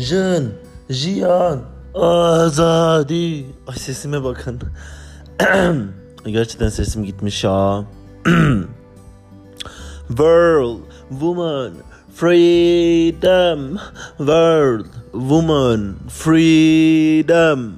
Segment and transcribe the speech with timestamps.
[0.00, 0.52] Jın,
[0.90, 1.60] Jiyan,
[1.94, 3.46] Azadi.
[3.66, 4.60] Ay sesime bakın.
[6.26, 7.84] Gerçekten sesim gitmiş ya.
[10.08, 10.78] World,
[11.10, 11.72] woman,
[12.14, 13.78] freedom.
[14.18, 17.72] World, woman, freedom.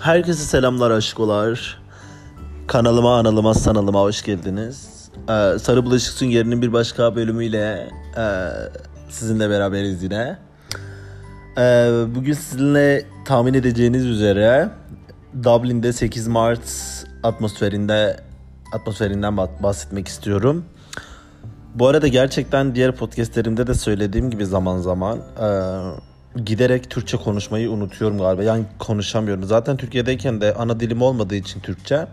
[0.00, 1.82] Herkese selamlar aşkolar.
[2.66, 4.88] Kanalıma, analıma, sanalıma hoş geldiniz.
[5.28, 8.50] Ee, Sarı Bulaşık Süngeri'nin bir başka bölümüyle e,
[9.08, 10.49] sizinle beraberiz yine.
[11.58, 14.70] Ee, bugün sizinle tahmin edeceğiniz üzere
[15.42, 16.60] Dublin'de 8 Mart
[17.22, 18.16] atmosferinde
[18.72, 20.64] atmosferinden bahsetmek istiyorum.
[21.74, 28.18] Bu arada gerçekten diğer podcastlerimde de söylediğim gibi zaman zaman e, giderek Türkçe konuşmayı unutuyorum
[28.18, 28.42] galiba.
[28.42, 29.44] Yani konuşamıyorum.
[29.44, 32.06] Zaten Türkiye'deyken de ana dilim olmadığı için Türkçe.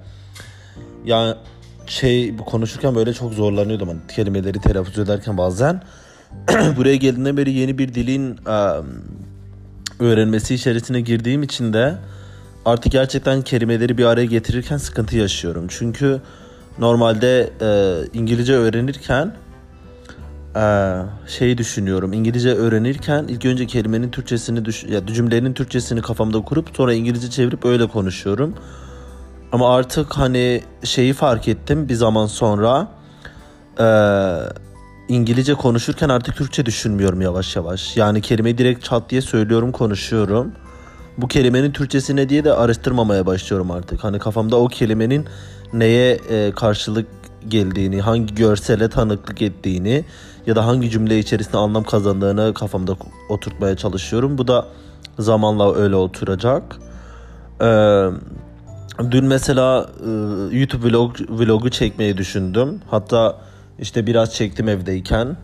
[1.06, 1.36] Yani
[1.86, 3.88] şey konuşurken böyle çok zorlanıyordum.
[3.88, 5.82] Hani kelimeleri telaffuz ederken bazen.
[6.78, 8.82] Buraya geldiğinden beri yeni bir dilin e,
[10.00, 11.98] öğrenmesi içerisine girdiğim için de
[12.66, 15.66] artık gerçekten kelimeleri bir araya getirirken sıkıntı yaşıyorum.
[15.70, 16.22] Çünkü
[16.80, 19.34] normalde e, İngilizce öğrenirken
[20.56, 20.94] e,
[21.28, 22.14] şeyi düşünüyorum.
[22.14, 27.66] İngilizce öğrenirken ilk önce kelimenin Türkçesini düş ya cümlenin Türkçesini kafamda kurup sonra İngilizce çevirip
[27.66, 28.56] öyle konuşuyorum.
[29.52, 32.88] Ama artık hani şeyi fark ettim bir zaman sonra
[33.80, 33.86] e,
[35.10, 37.98] İngilizce konuşurken artık Türkçe düşünmüyorum yavaş yavaş.
[37.98, 40.52] Yani kelimeyi direkt çat diye söylüyorum konuşuyorum.
[41.18, 44.04] Bu kelimenin Türkçesi ne diye de araştırmamaya başlıyorum artık.
[44.04, 45.26] Hani kafamda o kelimenin
[45.74, 47.08] neye e, karşılık
[47.48, 50.06] geldiğini, hangi görsele tanıklık ettiğini
[50.48, 52.98] ya da hangi cümle içerisinde anlam kazandığını kafamda
[53.30, 54.38] oturtmaya çalışıyorum.
[54.38, 54.68] Bu da
[55.20, 56.64] zamanla öyle oturacak.
[57.62, 58.10] Ee,
[59.12, 60.10] dün mesela e,
[60.58, 62.82] YouTube vlog vlogu çekmeyi düşündüm.
[62.90, 63.38] Hatta
[63.80, 65.38] işte biraz çektim evdeyken.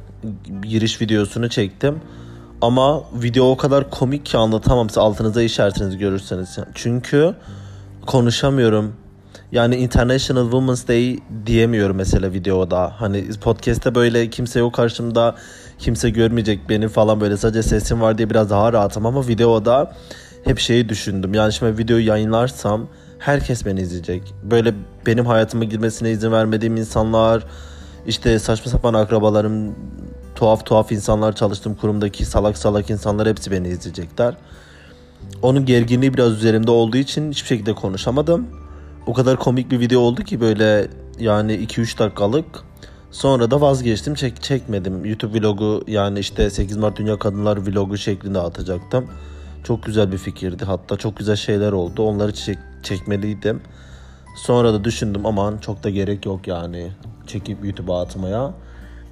[0.61, 2.01] Giriş videosunu çektim.
[2.61, 6.57] Ama video o kadar komik ki anlatamam size altınıza işaretinizi görürseniz.
[6.73, 7.35] Çünkü
[8.05, 8.93] konuşamıyorum.
[9.51, 12.93] Yani International Women's Day diyemiyorum mesela videoda.
[12.97, 15.35] Hani podcast'te böyle kimse yok karşımda.
[15.79, 19.93] Kimse görmeyecek beni falan böyle sadece sesim var diye biraz daha rahatım ama videoda
[20.43, 21.33] hep şeyi düşündüm.
[21.33, 22.87] Yani şimdi videoyu yayınlarsam
[23.19, 24.33] herkes beni izleyecek.
[24.43, 24.73] Böyle
[25.05, 27.43] benim hayatıma girmesine izin vermediğim insanlar,
[28.07, 29.75] işte saçma sapan akrabalarım,
[30.35, 34.37] tuhaf tuhaf insanlar çalıştığım kurumdaki salak salak insanlar hepsi beni izleyecekler.
[35.41, 38.47] Onun gerginliği biraz üzerimde olduğu için hiçbir şekilde konuşamadım.
[39.07, 40.87] O kadar komik bir video oldu ki böyle
[41.19, 42.45] yani 2-3 dakikalık.
[43.11, 45.05] Sonra da vazgeçtim çek çekmedim.
[45.05, 49.07] YouTube vlogu yani işte 8 Mart Dünya Kadınlar vlogu şeklinde atacaktım.
[49.63, 50.65] Çok güzel bir fikirdi.
[50.65, 52.03] Hatta çok güzel şeyler oldu.
[52.03, 53.61] Onları çek çekmeliydim.
[54.35, 56.91] Sonra da düşündüm aman çok da gerek yok yani
[57.27, 58.53] çekip YouTube'a atmaya.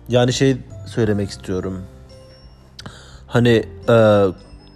[0.10, 1.82] Yani şey söylemek istiyorum.
[3.28, 4.26] Hani e,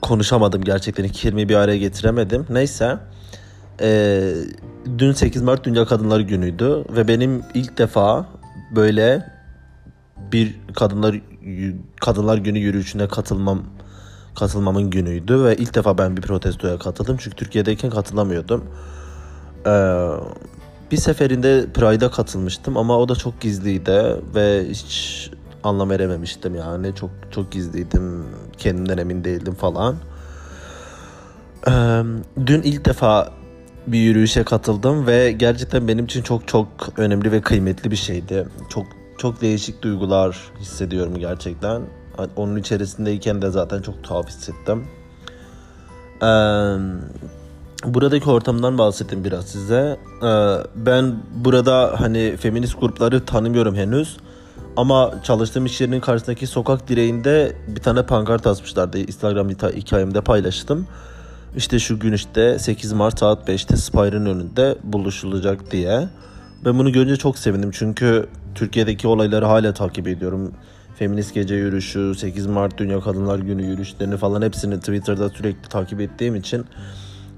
[0.01, 2.45] konuşamadım gerçekten iki kelimeyi bir araya getiremedim.
[2.49, 2.97] Neyse.
[3.81, 4.31] E,
[4.97, 8.25] dün 8 Mart Dünya Kadınlar Günü'ydü ve benim ilk defa
[8.75, 9.35] böyle
[10.31, 11.15] bir kadınlar
[12.01, 13.63] kadınlar günü yürüyüşüne katılmam
[14.35, 18.65] katılmamın günüydü ve ilk defa ben bir protestoya katıldım çünkü Türkiye'deyken katılamıyordum.
[19.65, 20.09] Ee,
[20.91, 25.31] bir seferinde Pride'a katılmıştım ama o da çok gizliydi ve hiç
[25.63, 26.95] anlam verememiştim yani.
[26.95, 28.25] Çok çok gizliydim.
[28.57, 29.95] Kendimden emin değildim falan.
[31.67, 32.01] Ee,
[32.45, 33.29] dün ilk defa
[33.87, 38.47] bir yürüyüşe katıldım ve gerçekten benim için çok çok önemli ve kıymetli bir şeydi.
[38.69, 38.85] Çok
[39.17, 41.81] çok değişik duygular hissediyorum gerçekten.
[42.35, 44.87] Onun içerisindeyken de zaten çok tuhaf hissettim.
[46.21, 46.25] Ee,
[47.83, 49.99] buradaki ortamdan bahsettim biraz size.
[50.23, 50.27] Ee,
[50.75, 54.17] ben burada hani feminist grupları tanımıyorum henüz.
[54.77, 58.97] Ama çalıştığım iş yerinin karşısındaki sokak direğinde bir tane pankart asmışlardı.
[58.97, 60.87] Instagram hikayemde paylaştım.
[61.57, 66.07] İşte şu gün işte 8 Mart saat 5'te Spire'ın önünde buluşulacak diye.
[66.65, 68.25] Ben bunu görünce çok sevindim çünkü
[68.55, 70.53] Türkiye'deki olayları hala takip ediyorum.
[70.99, 76.35] Feminist Gece Yürüyüşü, 8 Mart Dünya Kadınlar Günü yürüyüşlerini falan hepsini Twitter'da sürekli takip ettiğim
[76.35, 76.65] için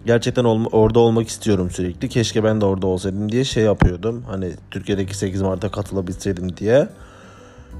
[0.05, 2.09] gerçekten ol- orada olmak istiyorum sürekli.
[2.09, 4.23] Keşke ben de orada olsaydım diye şey yapıyordum.
[4.27, 6.87] Hani Türkiye'deki 8 Mart'a katılabilseydim diye.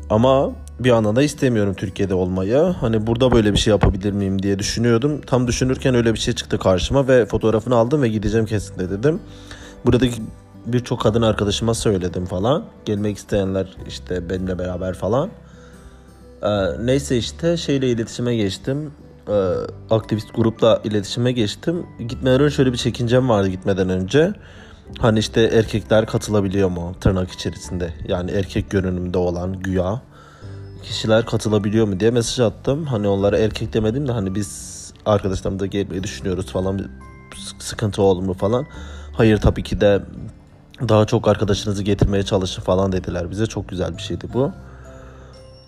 [0.10, 2.58] Ama bir yandan da istemiyorum Türkiye'de olmayı.
[2.58, 5.22] Hani burada böyle bir şey yapabilir miyim diye düşünüyordum.
[5.22, 9.20] Tam düşünürken öyle bir şey çıktı karşıma ve fotoğrafını aldım ve gideceğim kesinlikle dedim.
[9.86, 10.22] Buradaki
[10.66, 12.66] birçok kadın arkadaşıma söyledim falan.
[12.86, 15.30] Gelmek isteyenler işte benimle beraber falan.
[16.44, 16.48] Ee,
[16.86, 18.92] neyse işte şeyle iletişime geçtim.
[19.30, 19.54] Ee,
[19.90, 21.86] aktivist grupla iletişime geçtim.
[22.00, 24.34] Gitmeden önce şöyle bir çekincem vardı gitmeden önce.
[25.00, 27.94] Hani işte erkekler katılabiliyor mu tırnak içerisinde?
[28.08, 30.02] Yani erkek görünümde olan güya
[30.84, 32.86] kişiler katılabiliyor mu diye mesaj attım.
[32.86, 36.82] Hani onlara erkek demedim de hani biz arkadaşlarımıza gelmeyi düşünüyoruz falan.
[37.60, 38.66] Sıkıntı olur mu falan.
[39.14, 40.02] Hayır tabii ki de
[40.90, 43.46] daha çok arkadaşınızı getirmeye çalışın falan dediler bize.
[43.46, 44.52] Çok güzel bir şeydi bu.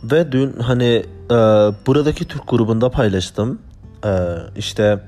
[0.03, 1.35] Ve dün hani e,
[1.87, 3.59] buradaki Türk grubunda paylaştım.
[4.05, 4.11] E,
[4.57, 4.99] işte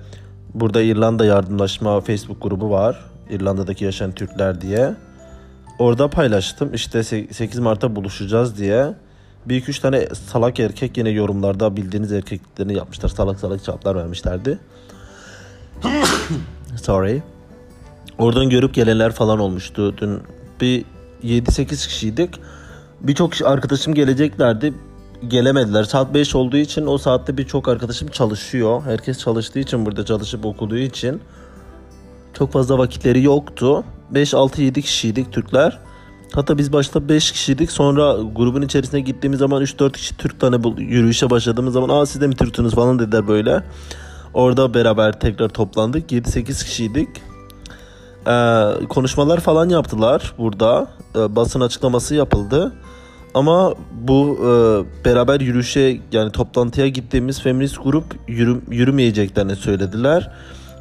[0.54, 3.06] burada İrlanda Yardımlaşma Facebook grubu var.
[3.30, 4.96] İrlanda'daki yaşayan Türkler diye.
[5.80, 6.74] Orada paylaştım.
[6.74, 8.94] İşte 8 Mart'ta buluşacağız diye.
[9.46, 13.10] Bir iki üç tane salak erkek yine yorumlarda bildiğiniz erkeklerini yapmışlar.
[13.10, 14.60] Salak salak cevaplar vermişlerdi.
[16.84, 17.24] Sorry.
[18.18, 19.98] Oradan görüp gelenler falan olmuştu.
[19.98, 20.20] Dün
[20.62, 20.86] bir
[21.24, 22.36] 7-8 kişiydik.
[23.02, 24.74] Birçok arkadaşım geleceklerdi.
[25.28, 25.84] Gelemediler.
[25.84, 28.82] Saat 5 olduğu için o saatte birçok arkadaşım çalışıyor.
[28.86, 31.22] Herkes çalıştığı için burada çalışıp okuduğu için
[32.34, 33.84] çok fazla vakitleri yoktu.
[34.14, 35.80] 5-6-7 kişiydik Türkler.
[36.34, 37.72] Hatta biz başta 5 kişiydik.
[37.72, 42.28] Sonra grubun içerisine gittiğimiz zaman 3-4 kişi Türk tane yürüyüşe başladığımız zaman aa siz de
[42.28, 43.64] mi Türksünüz falan dediler böyle.
[44.34, 46.12] Orada beraber tekrar toplandık.
[46.12, 47.10] 7-8 kişiydik.
[48.28, 50.88] Ee, konuşmalar falan yaptılar burada.
[51.16, 52.74] Ee, basın açıklaması yapıldı.
[53.34, 54.50] Ama bu e,
[55.06, 60.32] beraber yürüyüşe yani toplantıya gittiğimiz feminist grup yürü, yürümeyeceklerini söylediler.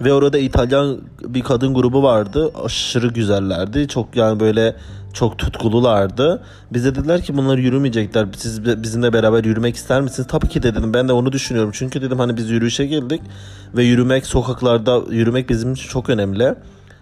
[0.00, 2.50] Ve orada İtalyan bir kadın grubu vardı.
[2.64, 3.88] Aşırı güzellerdi.
[3.88, 4.76] Çok yani böyle
[5.12, 6.42] çok tutkululardı.
[6.72, 8.26] Bize dediler ki bunlar yürümeyecekler.
[8.36, 10.28] Siz bizimle beraber yürümek ister misiniz?
[10.30, 10.94] Tabii ki dedim.
[10.94, 11.70] Ben de onu düşünüyorum.
[11.74, 13.22] Çünkü dedim hani biz yürüyüşe geldik
[13.76, 16.54] ve yürümek sokaklarda yürümek bizim için çok önemli.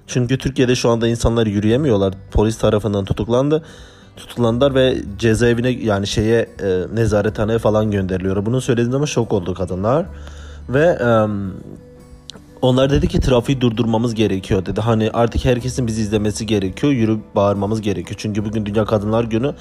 [0.07, 2.15] Çünkü Türkiye'de şu anda insanlar yürüyemiyorlar.
[2.33, 3.63] Polis tarafından tutuklandı.
[4.19, 8.47] Tutuklandılar ve cezaevine yani şeye e, nezarethaneye falan gönderiliyor.
[8.47, 10.07] Bunu söylediğim zaman şok oldu kadınlar.
[10.69, 11.11] Ve e,
[12.63, 14.81] onlar dedi ki trafiği durdurmamız gerekiyor dedi.
[14.81, 16.93] Hani artık herkesin bizi izlemesi gerekiyor.
[16.93, 18.17] Yürüp bağırmamız gerekiyor.
[18.19, 19.55] Çünkü bugün Dünya Kadınlar Günü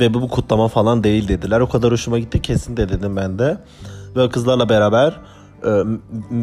[0.00, 1.60] ve bu, bu kutlama falan değil dediler.
[1.60, 3.58] O kadar hoşuma gitti kesin de dedim ben de.
[4.16, 5.20] Ve kızlarla beraber
[5.64, 5.82] e,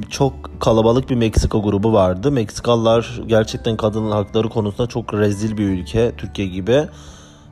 [0.09, 2.31] çok kalabalık bir Meksika grubu vardı.
[2.31, 6.87] Meksikalılar gerçekten kadın hakları konusunda çok rezil bir ülke Türkiye gibi.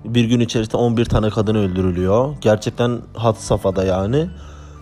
[0.06, 2.36] Bir gün içerisinde 11 tane kadın öldürülüyor.
[2.42, 4.30] Gerçekten hat safhada yani.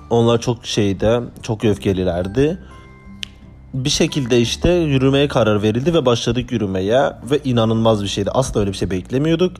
[0.10, 2.60] Onlar çok şeyde, çok öfkelilerdi
[3.74, 8.32] bir şekilde işte yürümeye karar verildi ve başladık yürümeye ve inanılmaz bir şeydi.
[8.32, 9.58] Asla öyle bir şey beklemiyorduk.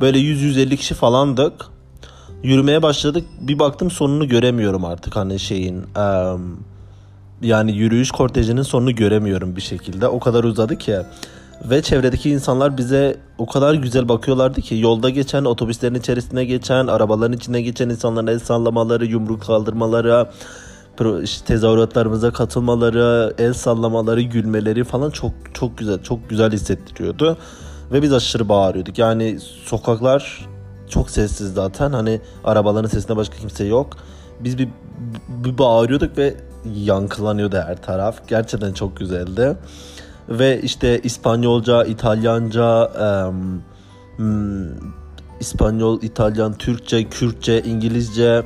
[0.00, 1.52] Böyle 100-150 kişi falandık.
[2.42, 3.26] Yürümeye başladık.
[3.40, 5.84] Bir baktım sonunu göremiyorum artık hani şeyin
[7.42, 10.08] yani yürüyüş kortejinin sonunu göremiyorum bir şekilde.
[10.08, 10.96] O kadar uzadı ki.
[11.64, 17.32] Ve çevredeki insanlar bize o kadar güzel bakıyorlardı ki yolda geçen, otobüslerin içerisine geçen, arabaların
[17.32, 20.26] içine geçen insanların el sallamaları, yumruk kaldırmaları,
[21.46, 27.38] tezahüratlarımıza katılmaları, el sallamaları, gülmeleri falan çok çok güzel, çok güzel hissettiriyordu.
[27.92, 28.98] Ve biz aşırı bağırıyorduk.
[28.98, 30.48] Yani sokaklar
[30.88, 31.92] çok sessiz zaten.
[31.92, 33.96] Hani arabaların sesinde başka kimse yok.
[34.40, 34.68] Biz bir,
[35.28, 36.34] bir bağırıyorduk ve
[36.74, 38.28] yankılanıyordu her taraf.
[38.28, 39.56] Gerçekten çok güzeldi.
[40.28, 42.90] Ve işte İspanyolca, İtalyanca,
[43.28, 43.62] um,
[45.40, 48.42] İspanyol, İtalyan, Türkçe, Kürtçe, İngilizce,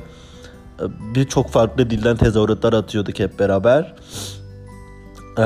[1.15, 3.95] birçok farklı dilden tezahüratlar atıyorduk hep beraber.
[5.37, 5.43] Ee,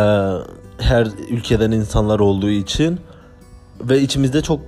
[0.78, 3.00] her ülkeden insanlar olduğu için
[3.82, 4.60] ve içimizde çok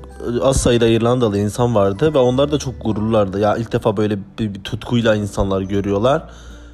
[0.42, 3.40] az sayıda İrlandalı insan vardı ve onlar da çok gururlardı.
[3.40, 6.30] Ya ilk defa böyle bir, bir tutkuyla insanlar görüyorlar.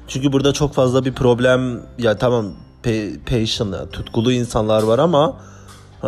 [0.08, 2.52] Çünkü burada çok fazla bir problem ya tamam
[3.26, 5.36] passion tutkulu insanlar var ama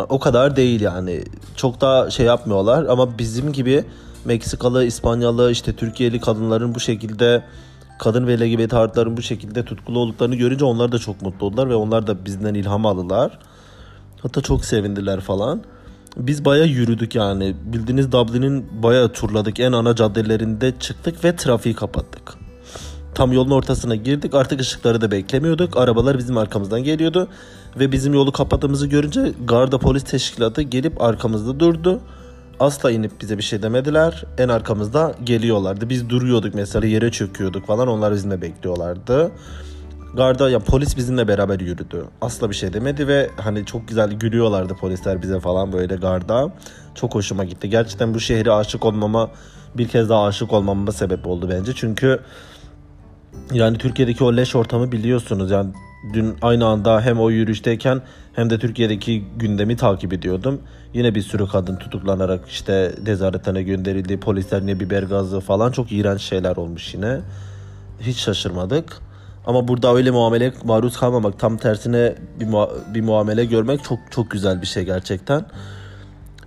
[0.09, 1.23] o kadar değil yani.
[1.55, 3.85] Çok da şey yapmıyorlar ama bizim gibi
[4.25, 7.43] Meksikalı, İspanyalı, işte Türkiye'li kadınların bu şekilde
[7.99, 11.75] kadın ve LGBT artıların bu şekilde tutkulu olduklarını görünce onlar da çok mutlu oldular ve
[11.75, 13.39] onlar da bizden ilham aldılar.
[14.21, 15.63] Hatta çok sevindiler falan.
[16.17, 17.55] Biz baya yürüdük yani.
[17.65, 19.59] Bildiğiniz Dublin'in baya turladık.
[19.59, 22.36] En ana caddelerinde çıktık ve trafiği kapattık.
[23.13, 24.35] Tam yolun ortasına girdik.
[24.35, 25.77] Artık ışıkları da beklemiyorduk.
[25.77, 27.27] Arabalar bizim arkamızdan geliyordu.
[27.79, 31.99] Ve bizim yolu kapattığımızı görünce Garda Polis Teşkilatı gelip arkamızda durdu.
[32.59, 34.23] Asla inip bize bir şey demediler.
[34.37, 35.89] En arkamızda geliyorlardı.
[35.89, 37.87] Biz duruyorduk mesela yere çöküyorduk falan.
[37.87, 39.31] Onlar bizimle bekliyorlardı.
[40.13, 42.05] Garda ya polis bizimle beraber yürüdü.
[42.21, 46.53] Asla bir şey demedi ve hani çok güzel gülüyorlardı polisler bize falan böyle garda.
[46.95, 47.69] Çok hoşuma gitti.
[47.69, 49.29] Gerçekten bu şehre aşık olmama
[49.77, 51.73] bir kez daha aşık olmama sebep oldu bence.
[51.75, 52.19] Çünkü
[53.53, 55.51] yani Türkiye'deki o leş ortamı biliyorsunuz.
[55.51, 55.69] Yani
[56.13, 58.01] dün aynı anda hem o yürüyüşteyken
[58.33, 60.61] hem de Türkiye'deki gündemi takip ediyordum.
[60.93, 64.19] Yine bir sürü kadın tutuklanarak işte nezaretine gönderildi.
[64.19, 67.19] Polisler ne biber gazı falan çok iğrenç şeyler olmuş yine.
[68.01, 68.97] Hiç şaşırmadık.
[69.45, 74.31] Ama burada öyle muamele maruz kalmamak, tam tersine bir, mua- bir muamele görmek çok çok
[74.31, 75.45] güzel bir şey gerçekten.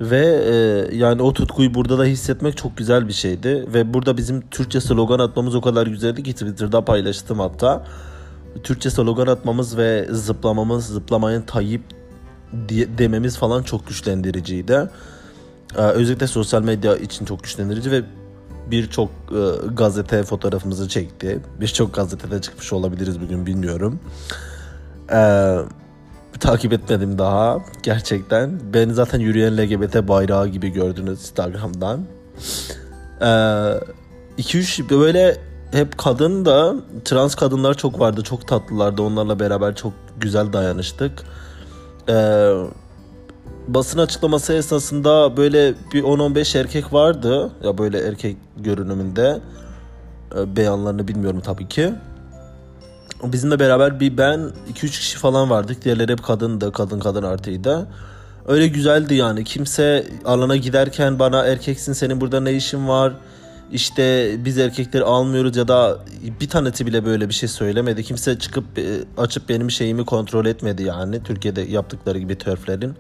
[0.00, 3.64] Ve e, yani o tutkuyu burada da hissetmek çok güzel bir şeydi.
[3.75, 7.85] Ve burada bizim Türkçe slogan atmamız o kadar güzeldi ki Twitter'da paylaştım hatta.
[8.62, 11.83] Türkçe slogan atmamız ve zıplamamız, zıplamayın Tayyip
[12.69, 14.90] diye, dememiz falan çok güçlendiriciydi.
[15.76, 18.02] Ee, özellikle sosyal medya için çok güçlendirici ve
[18.71, 21.40] birçok e, gazete fotoğrafımızı çekti.
[21.61, 24.00] Birçok gazetede çıkmış olabiliriz bugün bilmiyorum.
[25.12, 25.57] Ee,
[26.40, 28.60] takip etmedim daha gerçekten.
[28.75, 32.00] Ben zaten yürüyen LGBT bayrağı gibi gördünüz Instagram'dan.
[33.20, 35.37] 2-3 ee, böyle
[35.72, 38.22] hep kadın da trans kadınlar çok vardı.
[38.22, 39.02] Çok tatlılardı.
[39.02, 41.12] Onlarla beraber çok güzel dayanıştık.
[42.08, 42.52] Ee,
[43.68, 47.50] basın açıklaması esnasında böyle bir 10-15 erkek vardı.
[47.64, 49.40] Ya böyle erkek görünümünde.
[50.37, 51.94] Ee, beyanlarını bilmiyorum tabii ki.
[53.24, 54.40] Bizimle beraber bir ben
[54.72, 55.84] 2-3 kişi falan vardık.
[55.84, 56.72] Diğerleri hep kadındı.
[56.72, 57.88] Kadın kadın artıydı.
[58.48, 59.44] Öyle güzeldi yani.
[59.44, 63.12] Kimse alana giderken bana erkeksin senin burada ne işin var?
[63.72, 65.98] İşte biz erkekleri almıyoruz ya da
[66.40, 68.04] bir tanesi bile böyle bir şey söylemedi.
[68.04, 68.82] Kimse çıkıp e,
[69.18, 71.22] açıp benim şeyimi kontrol etmedi yani.
[71.22, 72.94] Türkiye'de yaptıkları gibi törflerin.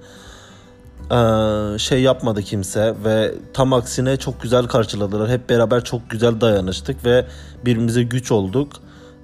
[1.10, 5.30] Ee, şey yapmadı kimse ve tam aksine çok güzel karşıladılar.
[5.30, 7.26] Hep beraber çok güzel dayanıştık ve
[7.64, 8.72] birbirimize güç olduk.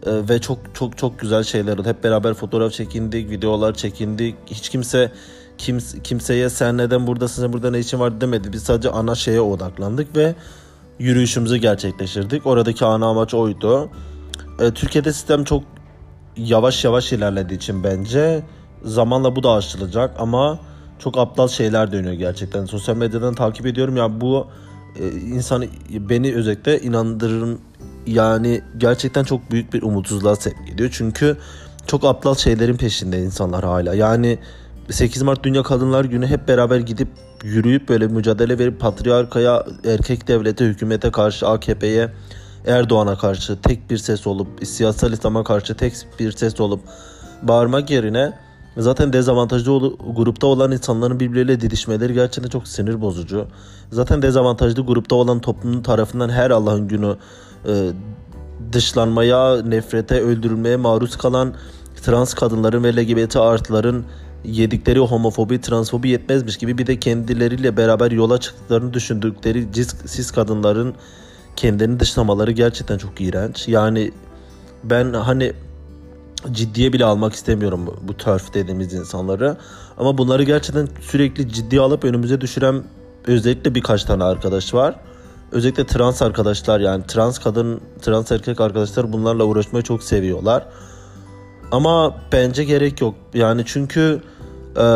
[0.06, 1.88] Ee, ve çok çok çok güzel şeyler oldu.
[1.88, 4.34] Hep beraber fotoğraf çekindik, videolar çekindik.
[4.46, 5.12] Hiç kimse
[5.58, 8.52] kimse, kimseye sen neden buradasın, sen burada ne için var demedi.
[8.52, 10.34] Biz sadece ana şeye odaklandık ve
[10.98, 12.46] yürüyüşümüzü gerçekleştirdik.
[12.46, 13.90] Oradaki ana amaç oydu.
[14.60, 15.62] Ee, Türkiye'de sistem çok
[16.36, 18.42] yavaş yavaş ilerlediği için bence
[18.84, 20.58] zamanla bu da aşılacak ama
[20.98, 22.64] çok aptal şeyler dönüyor gerçekten.
[22.64, 24.46] Sosyal medyadan takip ediyorum ya bu
[25.00, 27.58] e, insan beni özellikle inandırırım
[28.06, 30.90] yani gerçekten çok büyük bir umutsuzluğa sevk ediyor.
[30.92, 31.36] Çünkü
[31.86, 33.94] çok aptal şeylerin peşinde insanlar hala.
[33.94, 34.38] Yani
[34.90, 37.08] 8 Mart Dünya Kadınlar Günü hep beraber gidip
[37.44, 42.10] yürüyüp böyle mücadele verip patriarkaya, erkek devlete, hükümete karşı, AKP'ye,
[42.66, 46.80] Erdoğan'a karşı tek bir ses olup, siyasal İslam'a karşı tek bir ses olup
[47.42, 48.32] bağırmak yerine
[48.76, 53.46] zaten dezavantajlı grupta olan insanların birbirleriyle didişmeleri gerçekten çok sinir bozucu.
[53.90, 57.16] Zaten dezavantajlı grupta olan toplumun tarafından her Allah'ın günü
[58.72, 61.54] dışlanmaya, nefrete, öldürülmeye maruz kalan
[62.02, 64.04] trans kadınların ve LGBT artıların
[64.44, 69.72] yedikleri homofobi, transfobi yetmezmiş gibi bir de kendileriyle beraber yola çıktıklarını düşündükleri
[70.06, 70.94] cis kadınların
[71.56, 73.68] kendini dışlamaları gerçekten çok iğrenç.
[73.68, 74.12] Yani
[74.84, 75.52] ben hani
[76.52, 79.56] ciddiye bile almak istemiyorum bu turf dediğimiz insanları.
[79.98, 82.82] Ama bunları gerçekten sürekli ciddiye alıp önümüze düşüren
[83.26, 84.94] özellikle birkaç tane arkadaş var.
[85.52, 90.66] Özellikle trans arkadaşlar yani trans kadın, trans erkek arkadaşlar bunlarla uğraşmayı çok seviyorlar.
[91.72, 93.14] Ama bence gerek yok.
[93.34, 94.20] Yani çünkü
[94.76, 94.86] e,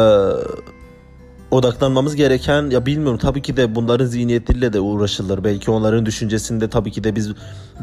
[1.51, 5.45] odaklanmamız gereken ya bilmiyorum tabii ki de bunların zihniyetiyle de uğraşılır.
[5.45, 7.33] Belki onların düşüncesinde tabii ki de biz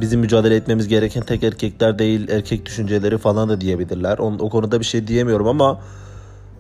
[0.02, 4.18] bizim mücadele etmemiz gereken tek erkekler değil erkek düşünceleri falan da diyebilirler.
[4.18, 5.80] O, o konuda bir şey diyemiyorum ama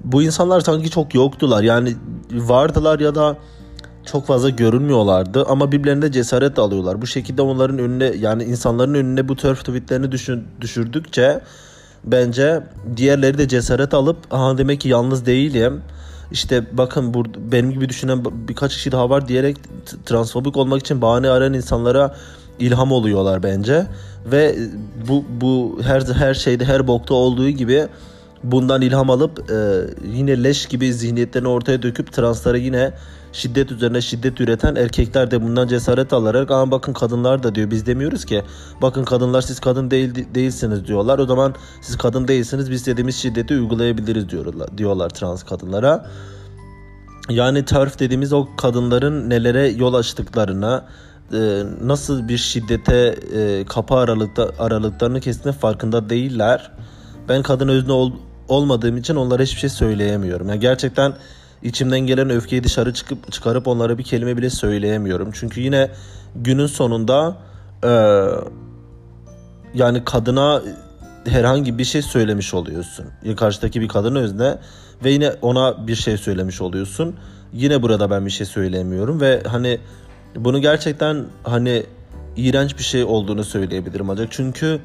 [0.03, 1.63] bu insanlar sanki çok yoktular.
[1.63, 1.95] Yani
[2.31, 3.37] vardılar ya da
[4.07, 7.01] çok fazla görünmüyorlardı ama birbirlerinde cesaret alıyorlar.
[7.01, 11.41] Bu şekilde onların önüne yani insanların önüne bu turf tweetlerini düşün, düşürdükçe
[12.03, 12.63] bence
[12.97, 15.81] diğerleri de cesaret alıp aha demek ki yalnız değilim.
[16.31, 19.57] İşte bakın burada benim gibi düşünen birkaç kişi daha var diyerek
[20.05, 22.15] transfobik olmak için bahane arayan insanlara
[22.59, 23.85] ilham oluyorlar bence
[24.25, 24.55] ve
[25.07, 27.87] bu bu her her şeyde her bokta olduğu gibi
[28.43, 29.55] bundan ilham alıp e,
[30.13, 32.91] yine leş gibi zihniyetlerini ortaya döküp translara yine
[33.33, 37.85] şiddet üzerine şiddet üreten erkekler de bundan cesaret alarak ama bakın kadınlar da diyor biz
[37.85, 38.43] demiyoruz ki
[38.81, 43.53] bakın kadınlar siz kadın değil değilsiniz diyorlar o zaman siz kadın değilsiniz biz dediğimiz şiddeti
[43.53, 46.09] uygulayabiliriz diyorlar diyorlar trans kadınlara.
[47.29, 50.85] Yani tarif dediğimiz o kadınların nelere yol açtıklarına
[51.33, 56.71] e, nasıl bir şiddete e, kapı aralıkta aralıklarını kesinlikle farkında değiller.
[57.29, 58.11] Ben kadın özne ol,
[58.47, 60.49] olmadığım için onlara hiçbir şey söyleyemiyorum.
[60.49, 61.13] Yani gerçekten
[61.63, 65.31] içimden gelen öfkeyi dışarı çıkıp çıkarıp onlara bir kelime bile söyleyemiyorum.
[65.33, 65.89] Çünkü yine
[66.35, 67.37] günün sonunda
[67.83, 67.91] e,
[69.73, 70.61] yani kadına
[71.25, 73.05] herhangi bir şey söylemiş oluyorsun.
[73.23, 74.57] Ya karşıdaki bir kadın özne
[75.03, 77.15] ve yine ona bir şey söylemiş oluyorsun.
[77.53, 79.79] Yine burada ben bir şey söylemiyorum ve hani
[80.35, 81.83] bunu gerçekten hani
[82.37, 84.79] iğrenç bir şey olduğunu söyleyebilirim ancak çünkü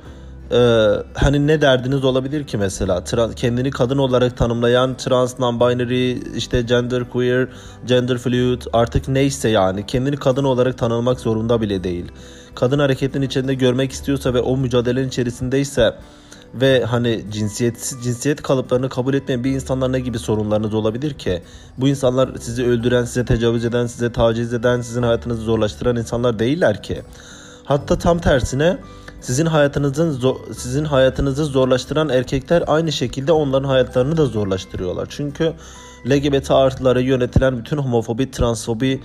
[0.50, 6.62] e, hani ne derdiniz olabilir ki mesela trans, kendini kadın olarak tanımlayan trans, non-binary, işte
[6.62, 7.48] gender queer,
[7.86, 12.12] gender fluid artık neyse yani kendini kadın olarak tanımlamak zorunda bile değil.
[12.54, 15.94] Kadın hareketinin içinde görmek istiyorsa ve o mücadelenin içerisindeyse
[16.54, 21.42] ve hani cinsiyet cinsiyet kalıplarını kabul etmeyen bir insanlar ne gibi sorunlarınız olabilir ki?
[21.78, 26.82] Bu insanlar sizi öldüren, size tecavüz eden, size taciz eden, sizin hayatınızı zorlaştıran insanlar değiller
[26.82, 27.02] ki.
[27.64, 28.78] Hatta tam tersine
[29.22, 35.06] sizin hayatınızın sizin hayatınızı zorlaştıran erkekler aynı şekilde onların hayatlarını da zorlaştırıyorlar.
[35.10, 35.52] Çünkü
[36.06, 39.00] LGBT artıları yönetilen bütün homofobi, transfobi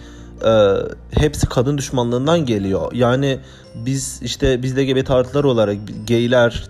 [0.46, 0.74] e,
[1.12, 2.94] hepsi kadın düşmanlığından geliyor.
[2.94, 3.40] Yani
[3.76, 6.66] biz işte biz LGBT artılar olarak gayler,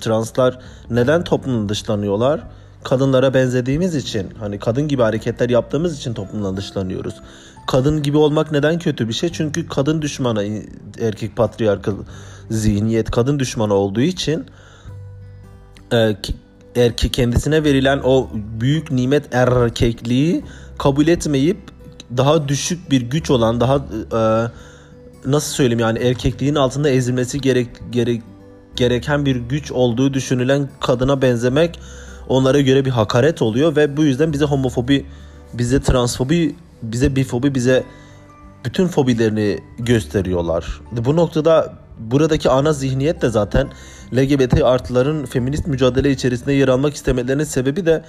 [0.00, 0.58] translar
[0.90, 2.40] neden toplumdan dışlanıyorlar?
[2.84, 7.14] Kadınlara benzediğimiz için, hani kadın gibi hareketler yaptığımız için toplumdan dışlanıyoruz.
[7.66, 9.32] Kadın gibi olmak neden kötü bir şey?
[9.32, 10.62] Çünkü kadın düşmanı,
[11.00, 11.94] erkek patriarkal
[12.50, 14.46] zihniyet kadın düşmanı olduğu için
[15.92, 16.16] e,
[16.76, 18.28] erkek kendisine verilen o
[18.60, 20.44] büyük nimet erkekliği
[20.78, 21.58] kabul etmeyip
[22.16, 24.50] daha düşük bir güç olan daha e,
[25.30, 28.22] nasıl söyleyeyim yani erkekliğin altında ezilmesi gerek, gerek
[28.76, 31.78] gereken bir güç olduğu düşünülen kadına benzemek
[32.30, 35.06] onlara göre bir hakaret oluyor ve bu yüzden bize homofobi,
[35.54, 37.84] bize transfobi, bize bifobi, bize
[38.64, 40.80] bütün fobilerini gösteriyorlar.
[40.92, 43.68] Bu noktada buradaki ana zihniyet de zaten
[44.14, 48.04] LGBT artıların feminist mücadele içerisinde yer almak istemelerinin sebebi de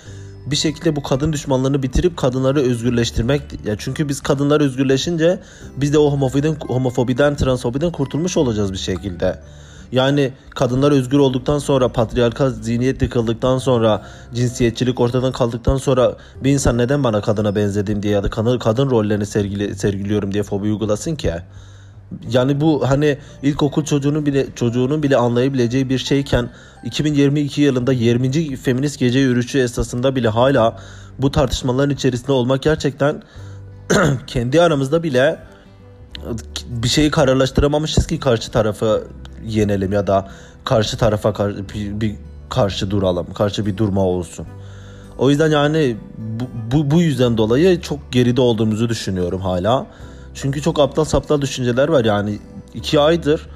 [0.46, 3.42] bir şekilde bu kadın düşmanlığını bitirip kadınları özgürleştirmek.
[3.66, 5.40] Ya çünkü biz kadınlar özgürleşince
[5.78, 9.40] biz de o homofobiden, homofobiden, transfobiden kurtulmuş olacağız bir şekilde.
[9.91, 16.77] Yani kadınlar özgür olduktan sonra, patriarkal zihniyet yıkıldıktan sonra, cinsiyetçilik ortadan kaldıktan sonra bir insan
[16.77, 21.15] neden bana kadına benzedim diye ya da kadın, kadın rollerini sergili, sergiliyorum diye fobi uygulasın
[21.15, 21.33] ki?
[22.31, 26.50] Yani bu hani ilkokul çocuğunun bile çocuğunun bile anlayabileceği bir şeyken
[26.83, 28.55] 2022 yılında 20.
[28.55, 30.79] feminist gece yürüyüşü esasında bile hala
[31.19, 33.24] bu tartışmaların içerisinde olmak gerçekten
[34.27, 35.39] kendi aramızda bile
[36.69, 39.03] bir şeyi kararlaştıramamışız ki karşı tarafı
[39.45, 40.27] yenelim ya da
[40.65, 42.15] karşı tarafa karşı bir, bir
[42.50, 44.48] karşı duralım, karşı bir durma olsun.
[45.17, 49.86] O yüzden yani bu, bu, bu yüzden dolayı çok geride olduğumuzu düşünüyorum hala.
[50.33, 52.39] Çünkü çok aptal saptal düşünceler var yani.
[52.74, 53.48] iki aydır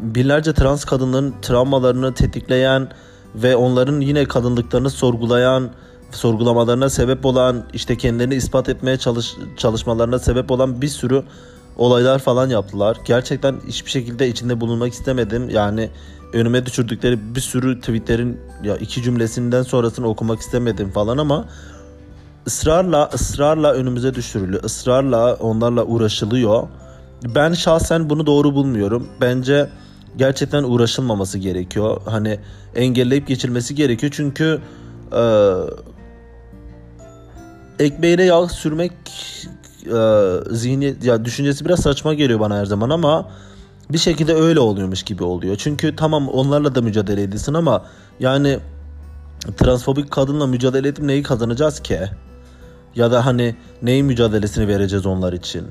[0.00, 2.88] binlerce trans kadınların travmalarını tetikleyen
[3.34, 5.70] ve onların yine kadınlıklarını sorgulayan,
[6.10, 11.22] sorgulamalarına sebep olan, işte kendilerini ispat etmeye çalış, çalışmalarına sebep olan bir sürü
[11.76, 12.96] olaylar falan yaptılar.
[13.04, 15.48] Gerçekten hiçbir şekilde içinde bulunmak istemedim.
[15.50, 15.90] Yani
[16.32, 21.44] önüme düşürdükleri bir sürü tweetlerin ya iki cümlesinden sonrasını okumak istemedim falan ama
[22.46, 24.64] ısrarla ısrarla önümüze düşürülüyor.
[24.64, 26.68] Israrla onlarla uğraşılıyor.
[27.34, 29.08] Ben şahsen bunu doğru bulmuyorum.
[29.20, 29.68] Bence
[30.16, 32.00] gerçekten uğraşılmaması gerekiyor.
[32.04, 32.38] Hani
[32.74, 34.12] engelleyip geçilmesi gerekiyor.
[34.16, 34.60] Çünkü
[35.12, 35.24] e,
[37.78, 38.92] ekmeğine yağ sürmek
[39.86, 43.28] e, zihni ya düşüncesi biraz saçma geliyor bana her zaman ama
[43.90, 45.56] bir şekilde öyle oluyormuş gibi oluyor.
[45.56, 47.84] Çünkü tamam onlarla da mücadele edilsin ama
[48.20, 48.58] yani
[49.56, 52.00] transfobik kadınla mücadele edip neyi kazanacağız ki?
[52.94, 55.66] Ya da hani neyin mücadelesini vereceğiz onlar için?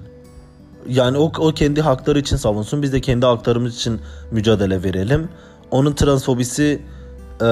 [0.89, 2.81] Yani o, o kendi hakları için savunsun.
[2.81, 5.29] Biz de kendi haklarımız için mücadele verelim.
[5.71, 6.81] Onun transfobisi
[7.41, 7.45] e,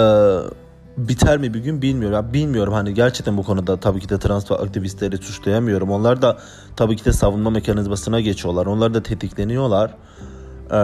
[0.97, 2.15] biter mi bir gün bilmiyorum.
[2.15, 5.91] Ya bilmiyorum hani gerçekten bu konuda tabii ki de trans aktivistleri suçlayamıyorum.
[5.91, 6.37] Onlar da
[6.75, 8.65] tabii ki de savunma mekanizmasına geçiyorlar.
[8.65, 9.95] Onlar da tetikleniyorlar.
[10.71, 10.75] Ee,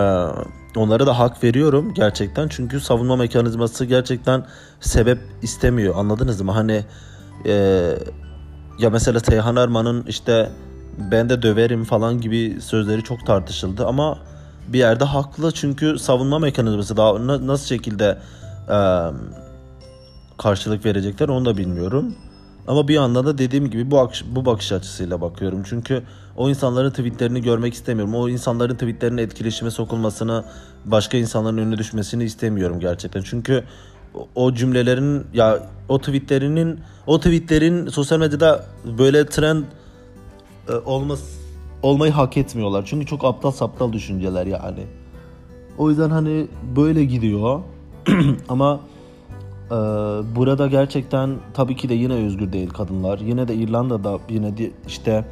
[0.76, 2.48] onlara da hak veriyorum gerçekten.
[2.48, 4.46] Çünkü savunma mekanizması gerçekten
[4.80, 5.96] sebep istemiyor.
[5.98, 6.52] Anladınız mı?
[6.52, 6.86] Hani
[7.46, 7.54] e,
[8.80, 10.50] ya mesela Seyhan Erman'ın işte
[11.12, 14.18] ben de döverim falan gibi sözleri çok tartışıldı ama
[14.68, 18.18] bir yerde haklı çünkü savunma mekanizması daha nasıl şekilde
[18.70, 18.78] e,
[20.38, 22.16] karşılık verecekler onu da bilmiyorum.
[22.68, 25.64] Ama bir yandan da dediğim gibi bu, bu bakış açısıyla bakıyorum.
[25.66, 26.04] Çünkü
[26.38, 28.16] o insanların tweetlerini görmek istemiyorum.
[28.16, 30.44] O insanların tweetlerinin etkileşime sokulmasını,
[30.86, 33.22] başka insanların önüne düşmesini istemiyorum gerçekten.
[33.22, 33.64] Çünkü
[34.36, 38.66] o cümlelerin ya o tweetlerinin o tweetlerin sosyal medyada
[38.98, 39.64] böyle trend
[40.70, 41.24] e, olması
[41.84, 42.86] olmayı hak etmiyorlar.
[42.86, 44.84] Çünkü çok aptal saptal düşünceler yani.
[45.78, 47.62] O yüzden hani böyle gidiyor.
[48.50, 48.80] Ama
[49.72, 49.76] e,
[50.36, 53.20] burada gerçekten tabii ki de yine özgür değil kadınlar.
[53.20, 55.26] Yine de İrlanda'da yine de işte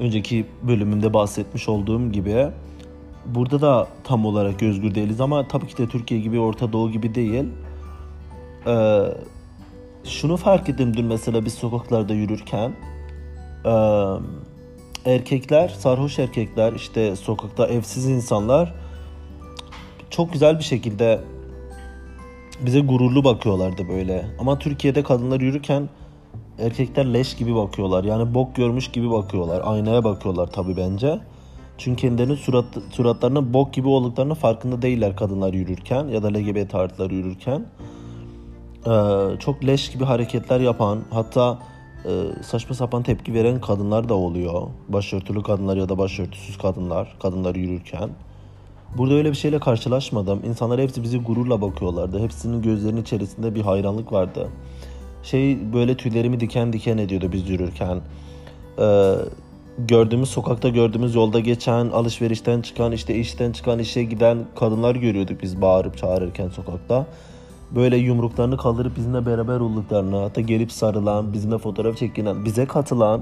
[0.00, 2.48] önceki bölümümde bahsetmiş olduğum gibi
[3.26, 7.14] burada da tam olarak özgür değiliz ama tabii ki de Türkiye gibi Orta Doğu gibi
[7.14, 7.44] değil.
[8.66, 9.00] Ee,
[10.04, 12.72] şunu fark ettim dün mesela biz sokaklarda yürürken
[13.64, 13.72] e,
[15.04, 18.74] erkekler, sarhoş erkekler işte sokakta evsiz insanlar
[20.10, 21.20] çok güzel bir şekilde
[22.66, 24.26] bize gururlu bakıyorlardı böyle.
[24.38, 25.88] Ama Türkiye'de kadınlar yürürken
[26.58, 28.04] erkekler leş gibi bakıyorlar.
[28.04, 29.62] Yani bok görmüş gibi bakıyorlar.
[29.64, 31.20] Aynaya bakıyorlar tabii bence.
[31.78, 37.10] Çünkü kendilerinin surat, suratlarının bok gibi olduklarını farkında değiller kadınlar yürürken ya da LGBT artılar
[37.10, 37.66] yürürken.
[38.86, 41.58] Ee, çok leş gibi hareketler yapan hatta
[42.04, 42.10] e,
[42.42, 44.62] saçma sapan tepki veren kadınlar da oluyor.
[44.88, 48.10] Başörtülü kadınlar ya da başörtüsüz kadınlar, kadınlar yürürken.
[48.96, 50.40] Burada öyle bir şeyle karşılaşmadım.
[50.44, 52.20] İnsanlar hepsi bizi gururla bakıyorlardı.
[52.20, 54.48] Hepsinin gözlerinin içerisinde bir hayranlık vardı.
[55.22, 58.00] Şey böyle tüylerimi diken diken ediyordu biz yürürken.
[58.78, 59.14] Ee,
[59.78, 65.62] gördüğümüz sokakta gördüğümüz yolda geçen alışverişten çıkan işte işten çıkan işe giden kadınlar görüyorduk biz
[65.62, 67.06] bağırıp çağırırken sokakta.
[67.70, 73.20] Böyle yumruklarını kaldırıp bizimle beraber olduklarını hatta gelip sarılan bizimle fotoğraf çekilen bize katılan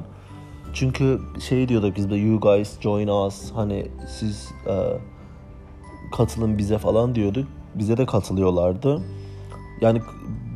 [0.73, 4.75] çünkü şey diyorduk biz de you guys join us hani siz e,
[6.13, 9.03] katılın bize falan diyorduk bize de katılıyorlardı
[9.81, 10.01] yani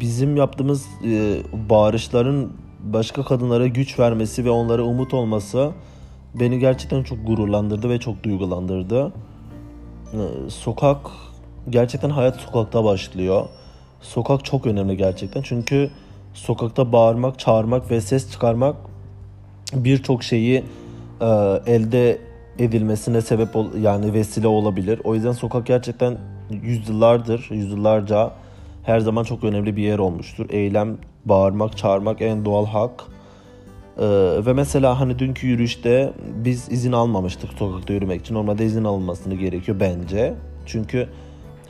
[0.01, 5.71] bizim yaptığımız e, bağırışların başka kadınlara güç vermesi ve onlara umut olması
[6.35, 9.13] beni gerçekten çok gururlandırdı ve çok duygulandırdı.
[10.13, 10.99] E, sokak
[11.71, 13.47] gerçekten hayat sokakta başlıyor.
[14.01, 15.91] Sokak çok önemli gerçekten çünkü
[16.35, 18.77] sokakta bağırmak, çağırmak ve ses çıkarmak
[19.75, 20.65] birçok şeyi
[21.21, 21.27] e,
[21.67, 22.19] elde
[22.61, 25.01] edilmesine sebep ol, yani vesile olabilir.
[25.05, 26.19] O yüzden sokak gerçekten
[26.63, 28.33] yüzyıllardır, yüzyıllarca
[28.83, 30.47] her zaman çok önemli bir yer olmuştur.
[30.51, 33.05] Eylem, bağırmak, çağırmak en doğal hak.
[33.99, 34.07] Ee,
[34.47, 36.13] ve mesela hani dünkü yürüyüşte
[36.45, 38.35] biz izin almamıştık sokakta yürümek için.
[38.35, 40.35] Normalde izin alınmasını gerekiyor bence.
[40.67, 41.09] Çünkü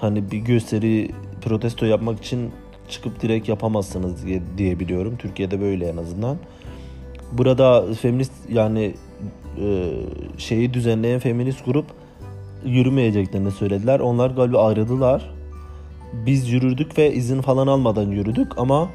[0.00, 1.10] hani bir gösteri
[1.42, 2.50] protesto yapmak için
[2.88, 5.16] çıkıp direkt yapamazsınız diye, diye biliyorum.
[5.18, 6.36] Türkiye'de böyle en azından.
[7.32, 8.94] Burada feminist yani
[10.38, 11.86] şeyi düzenleyen feminist grup
[12.64, 14.00] yürümeyeceklerini söylediler.
[14.00, 15.30] Onlar galiba ayrıldılar
[16.12, 18.88] biz yürüdük ve izin falan almadan yürüdük ama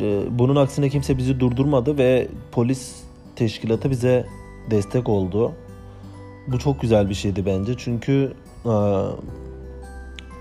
[0.00, 3.02] e, bunun aksine kimse bizi durdurmadı ve polis
[3.36, 4.26] teşkilatı bize
[4.70, 5.52] destek oldu.
[6.46, 8.32] Bu çok güzel bir şeydi bence çünkü
[8.64, 8.74] e,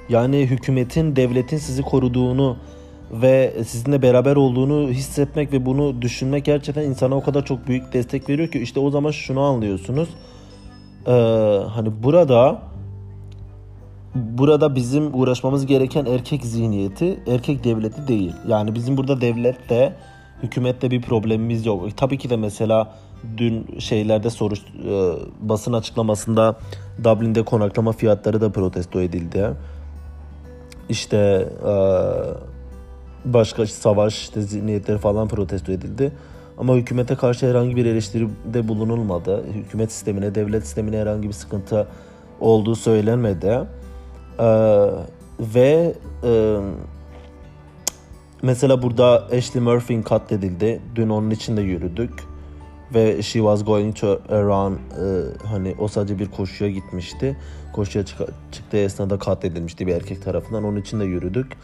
[0.09, 2.57] yani hükümetin, devletin sizi koruduğunu
[3.11, 8.29] ve sizinle beraber olduğunu hissetmek ve bunu düşünmek gerçekten insana o kadar çok büyük destek
[8.29, 10.09] veriyor ki işte o zaman şunu anlıyorsunuz.
[11.07, 11.11] Ee,
[11.69, 12.61] hani burada
[14.15, 18.33] burada bizim uğraşmamız gereken erkek zihniyeti, erkek devleti değil.
[18.47, 19.95] Yani bizim burada devlette,
[20.43, 21.97] hükümette bir problemimiz yok.
[21.97, 22.95] Tabii ki de mesela
[23.37, 24.59] dün şeylerde soru e,
[25.41, 26.57] basın açıklamasında
[27.03, 29.49] Dublin'de konaklama fiyatları da protesto edildi.
[30.89, 31.73] İşte e,
[33.25, 36.11] başka savaş işte zihniyetleri falan protesto edildi.
[36.57, 39.43] Ama hükümete karşı herhangi bir eleştiride bulunulmadı.
[39.53, 41.87] Hükümet sistemine, devlet sistemine herhangi bir sıkıntı
[42.39, 43.59] olduğu söylenmedi.
[44.39, 44.87] Ee,
[45.39, 46.57] ve e,
[48.41, 50.81] mesela burada Ashley Murphy katledildi.
[50.95, 52.13] Dün onun için de yürüdük.
[52.93, 54.77] Ve she was going to run e,
[55.47, 57.37] hani o sadece bir koşuya gitmişti.
[57.73, 58.17] Koşuya çık
[58.51, 60.63] çıktığı esnada katledilmişti bir erkek tarafından.
[60.63, 61.57] Onun için de yürüdük.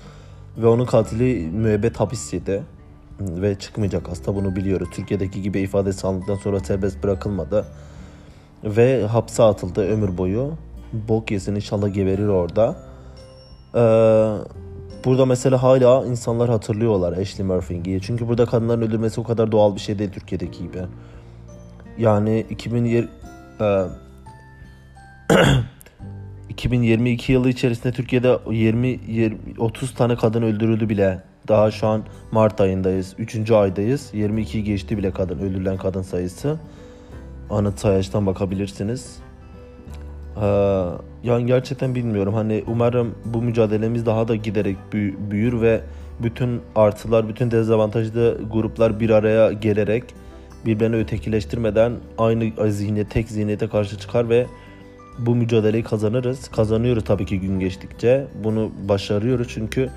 [0.57, 2.63] Ve onun katili müebbet hapis yedi.
[3.19, 4.87] Ve çıkmayacak hasta bunu biliyoruz.
[4.91, 7.65] Türkiye'deki gibi ifade alındıktan sonra serbest bırakılmadı.
[8.63, 10.53] Ve hapse atıldı ömür boyu
[10.93, 12.75] bok yesin inşallah geberir orada.
[13.75, 13.79] Ee,
[15.05, 18.01] burada mesela hala insanlar hatırlıyorlar Ashley Murphy'yi.
[18.01, 20.81] Çünkü burada kadınların öldürmesi o kadar doğal bir şey değil Türkiye'deki gibi.
[21.97, 23.09] Yani 2020
[23.61, 23.85] e,
[26.57, 31.23] 2022 yılı içerisinde Türkiye'de 20, 20 30 tane kadın öldürüldü bile.
[31.47, 33.15] Daha şu an Mart ayındayız.
[33.17, 33.51] 3.
[33.51, 34.09] aydayız.
[34.13, 36.59] 22 geçti bile kadın öldürülen kadın sayısı.
[37.49, 39.17] Anıt sayaçtan bakabilirsiniz.
[40.41, 40.45] Ee,
[41.23, 42.33] yani gerçekten bilmiyorum.
[42.33, 44.77] Hani umarım bu mücadelemiz daha da giderek
[45.31, 45.81] büyür ve
[46.19, 50.03] bütün artılar, bütün dezavantajlı gruplar bir araya gelerek
[50.65, 54.47] birbirini ötekileştirmeden aynı zihniyet, tek zihniyete karşı çıkar ve
[55.17, 56.47] bu mücadeleyi kazanırız.
[56.47, 58.27] Kazanıyoruz tabii ki gün geçtikçe.
[58.43, 59.89] Bunu başarıyoruz çünkü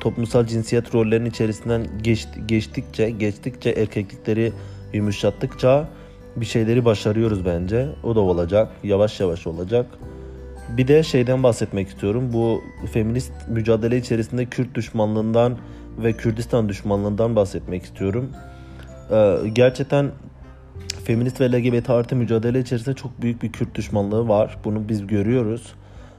[0.00, 4.52] toplumsal cinsiyet rollerinin içerisinden geç, geçtikçe, geçtikçe erkeklikleri
[4.92, 5.88] yumuşattıkça
[6.36, 7.88] bir şeyleri başarıyoruz bence.
[8.04, 8.68] O da olacak.
[8.82, 9.86] Yavaş yavaş olacak.
[10.76, 12.30] Bir de şeyden bahsetmek istiyorum.
[12.32, 12.62] Bu
[12.92, 15.58] feminist mücadele içerisinde Kürt düşmanlığından
[15.98, 18.30] ve Kürdistan düşmanlığından bahsetmek istiyorum.
[19.10, 20.10] Ee, gerçekten
[21.08, 24.56] feminist ve LGBT artı mücadele içerisinde çok büyük bir Kürt düşmanlığı var.
[24.64, 25.72] Bunu biz görüyoruz.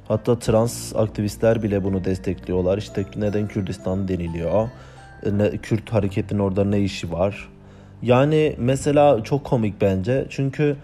[0.08, 2.78] Hatta trans aktivistler bile bunu destekliyorlar.
[2.78, 4.70] İşte neden Kürdistan deniliyor?
[5.32, 7.50] Ne, Kürt hareketinin orada ne işi var?
[8.02, 10.26] Yani mesela çok komik bence.
[10.30, 10.76] Çünkü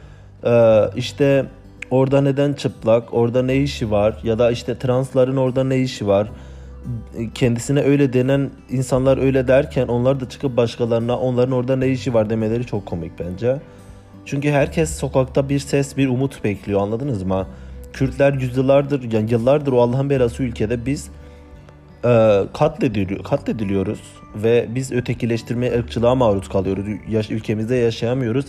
[0.43, 1.45] e, işte
[1.91, 6.31] orada neden çıplak, orada ne işi var ya da işte transların orada ne işi var?
[7.33, 12.29] Kendisine öyle denen insanlar öyle derken onlar da çıkıp başkalarına onların orada ne işi var
[12.29, 13.59] demeleri çok komik bence.
[14.25, 17.47] Çünkü herkes sokakta bir ses, bir umut bekliyor anladınız mı?
[17.93, 21.09] Kürtler yüzyıllardır, yani yıllardır o Allah'ın belası ülkede biz
[22.05, 23.99] e, katlediliyor, katlediliyoruz
[24.35, 26.85] ve biz ötekileştirmeye, ırkçılığa maruz kalıyoruz.
[27.09, 28.45] Yaş, ülkemizde yaşayamıyoruz.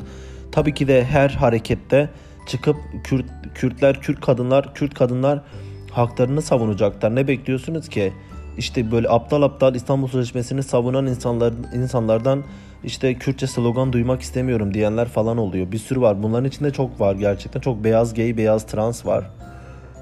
[0.53, 2.11] Tabii ki de her harekette
[2.47, 5.43] çıkıp Kürt, Kürtler, Kürt kadınlar, Kürt kadınlar
[5.91, 7.15] haklarını savunacaklar.
[7.15, 8.13] Ne bekliyorsunuz ki?
[8.59, 12.45] İşte böyle aptal aptal İstanbul Sözleşmesi'ni savunan insanlar insanlardan
[12.85, 15.73] işte Kürtçe slogan duymak istemiyorum diyenler falan oluyor.
[15.73, 16.23] Bir sürü var.
[16.23, 17.61] Bunların içinde çok var gerçekten.
[17.61, 19.31] Çok beyaz gay, beyaz trans var.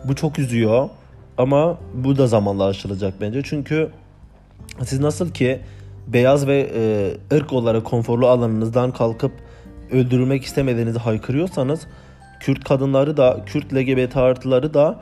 [0.05, 0.89] Bu çok üzüyor.
[1.39, 3.43] Ama bu da zamanla aşılacak bence.
[3.45, 3.91] Çünkü
[4.85, 5.61] siz nasıl ki
[6.07, 9.33] beyaz ve e, ırk olarak konforlu alanınızdan kalkıp
[9.93, 11.87] öldürülmek istemediğinizi haykırıyorsanız
[12.41, 15.01] Kürt kadınları da Kürt LGBT artıları da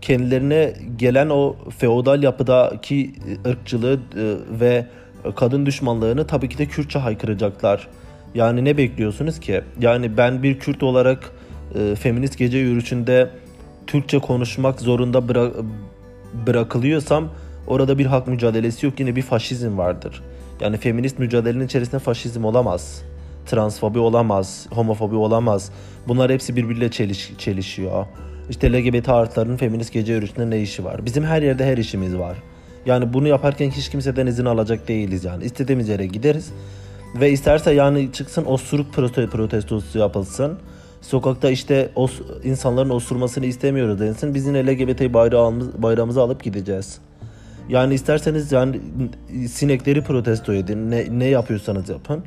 [0.00, 3.14] kendilerine gelen o feodal yapıdaki
[3.46, 4.86] ırkçılığı e, ve
[5.36, 7.88] kadın düşmanlığını tabii ki de Kürtçe haykıracaklar.
[8.34, 9.60] Yani ne bekliyorsunuz ki?
[9.80, 11.30] Yani ben bir Kürt olarak
[11.74, 13.30] e, feminist gece yürüyüşünde
[13.86, 15.64] Türkçe konuşmak zorunda bıra-
[16.46, 17.28] bırakılıyorsam
[17.66, 20.22] orada bir hak mücadelesi yok yine bir faşizm vardır.
[20.60, 23.02] Yani feminist mücadelenin içerisinde faşizm olamaz.
[23.46, 25.72] Transfobi olamaz, homofobi olamaz.
[26.08, 28.06] Bunlar hepsi birbiriyle çeliş, çelişiyor.
[28.50, 31.06] İşte LGBT artıların feminist gece yürüyüşünde ne işi var?
[31.06, 32.36] Bizim her yerde her işimiz var.
[32.86, 35.44] Yani bunu yaparken hiç kimseden izin alacak değiliz yani.
[35.44, 36.52] İstediğimiz yere gideriz.
[37.20, 38.92] Ve isterse yani çıksın osuruk
[39.32, 40.58] protestosu yapılsın.
[41.00, 44.34] Sokakta işte os, insanların osurmasını istemiyoruz densin.
[44.34, 46.98] Biz yine LGBT bayrağımız, bayrağımızı alıp gideceğiz.
[47.68, 48.80] Yani isterseniz yani
[49.48, 50.90] sinekleri protesto edin.
[50.90, 52.24] Ne, ne yapıyorsanız yapın.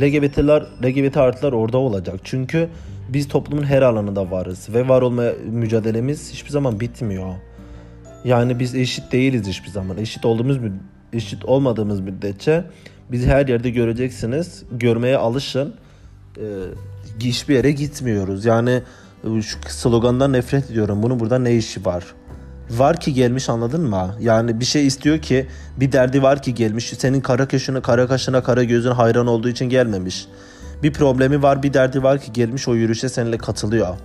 [0.00, 2.20] LGBT'ler, LGBT artılar orada olacak.
[2.24, 2.68] Çünkü
[3.08, 7.34] biz toplumun her alanında varız ve var olma mücadelemiz hiçbir zaman bitmiyor.
[8.24, 9.98] Yani biz eşit değiliz hiçbir zaman.
[9.98, 10.58] Eşit olduğumuz
[11.12, 12.64] eşit olmadığımız müddetçe
[13.12, 14.62] bizi her yerde göreceksiniz.
[14.72, 15.74] Görmeye alışın.
[16.36, 16.42] Ee,
[17.20, 18.44] hiçbir yere gitmiyoruz.
[18.44, 18.82] Yani
[19.24, 21.02] şu slogandan nefret ediyorum.
[21.02, 22.04] Bunun burada ne işi var?
[22.70, 24.14] Var ki gelmiş anladın mı?
[24.20, 26.92] Yani bir şey istiyor ki bir derdi var ki gelmiş.
[26.98, 30.26] Senin kara kaşına, kara kaşına, kara gözün hayran olduğu için gelmemiş.
[30.82, 33.96] Bir problemi var, bir derdi var ki gelmiş o yürüyüşe seninle katılıyor.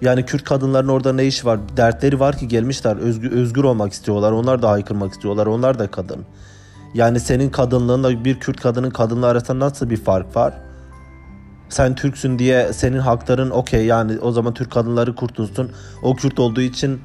[0.00, 1.60] Yani Kürt kadınların orada ne iş var?
[1.76, 2.96] Dertleri var ki gelmişler.
[2.96, 4.32] Özgür, özgür olmak istiyorlar.
[4.32, 5.46] Onlar da haykırmak istiyorlar.
[5.46, 6.24] Onlar da kadın.
[6.94, 10.54] Yani senin kadınlığınla bir Kürt kadının kadınlığı arasında nasıl bir fark var?
[11.68, 15.70] Sen Türksün diye senin hakların okey yani o zaman Türk kadınları kurtulsun.
[16.02, 17.00] O Kürt olduğu için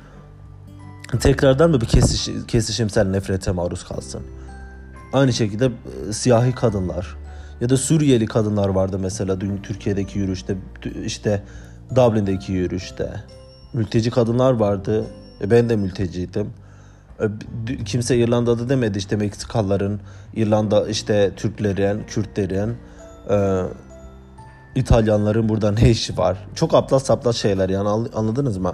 [1.19, 4.21] tekrardan mı bir kesiş, kesişimsel nefrete maruz kalsın?
[5.13, 5.65] Aynı şekilde
[6.10, 7.15] e, siyahi kadınlar
[7.62, 10.58] ya da Suriyeli kadınlar vardı mesela dün Türkiye'deki yürüyüşte
[11.06, 11.43] işte
[11.95, 13.13] Dublin'deki yürüyüşte.
[13.73, 15.06] Mülteci kadınlar vardı.
[15.41, 16.49] E ben de mülteciydim.
[17.19, 17.25] E,
[17.86, 19.99] kimse İrlanda'da demedi işte Meksikalıların,
[20.36, 22.77] İrlanda işte Türklerin, Kürtlerin,
[23.29, 23.63] e,
[24.75, 26.38] İtalyanların burada ne işi var?
[26.56, 28.73] Çok aptal saptal şeyler yani anladınız mı?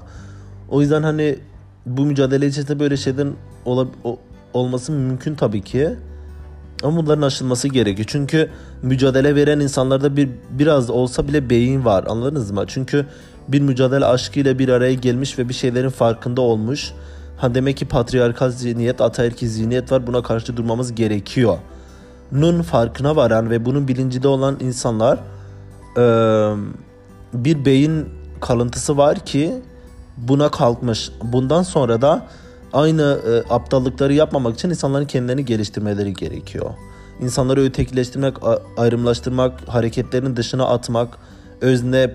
[0.70, 1.40] O yüzden hani
[1.86, 3.88] bu mücadele içerisinde böyle şeylerin ol,
[4.54, 5.96] olması mümkün tabii ki.
[6.84, 8.08] Ama bunların aşılması gerekiyor.
[8.12, 8.50] Çünkü
[8.82, 12.06] mücadele veren insanlarda bir biraz olsa bile beyin var.
[12.08, 12.64] Anladınız mı?
[12.68, 13.06] Çünkü
[13.48, 16.92] bir mücadele aşkıyla bir araya gelmiş ve bir şeylerin farkında olmuş.
[17.38, 20.08] Ha demek ki patriarkal zihniyet, ataerkil zihniyet var.
[20.08, 21.58] Buna karşı durmamız gerekiyor.
[22.32, 25.20] Nun farkına varan ve bunun bilincinde olan insanlar
[27.34, 28.10] bir beyin
[28.42, 29.54] kalıntısı var ki
[30.18, 31.12] buna kalkmış.
[31.24, 32.28] Bundan sonra da
[32.74, 36.70] aynı e, aptallıkları yapmamak için insanların kendilerini geliştirmeleri gerekiyor.
[37.22, 38.36] İnsanları ötekileştirmek,
[38.78, 41.18] ayrımlaştırmak, hareketlerin dışına atmak,
[41.62, 42.12] özne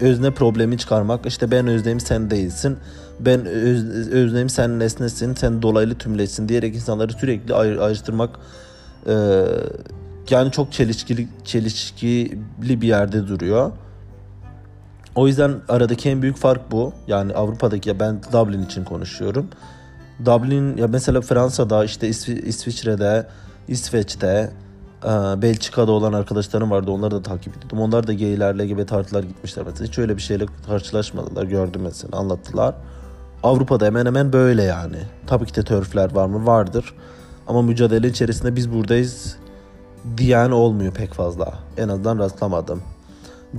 [0.00, 1.26] özne problemi çıkarmak.
[1.26, 2.76] İşte ben özneyim sen değilsin.
[3.20, 8.38] Ben öz, özneyim sen nesnesin, sen dolaylı tümlesin diyerek insanları sürekli ayr, ayrıştırmak
[9.06, 9.44] e,
[10.30, 13.72] yani çok çelişkili çelişkili bir yerde duruyor.
[15.14, 16.92] O yüzden aradaki en büyük fark bu.
[17.06, 19.48] Yani Avrupa'daki ya ben Dublin için konuşuyorum.
[20.24, 23.26] Dublin ya mesela Fransa'da işte İsvi- İsviçre'de,
[23.68, 24.50] İsveç'te,
[25.04, 25.08] e,
[25.42, 26.90] Belçika'da olan arkadaşlarım vardı.
[26.90, 27.80] Onları da takip ediyordum.
[27.80, 29.88] Onlar da gaylerle gibi tartılar gitmişler mesela.
[29.88, 31.44] Hiç öyle bir şeyle karşılaşmadılar.
[31.44, 32.74] Gördüm mesela anlattılar.
[33.42, 34.96] Avrupa'da hemen hemen böyle yani.
[35.26, 36.46] Tabii ki de törfler var mı?
[36.46, 36.94] Vardır.
[37.46, 39.36] Ama mücadele içerisinde biz buradayız
[40.16, 41.54] diyen olmuyor pek fazla.
[41.76, 42.82] En azından rastlamadım.